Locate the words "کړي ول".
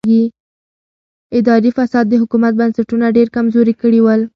3.81-4.21